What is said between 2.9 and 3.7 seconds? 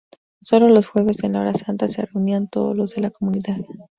de la Comunidad.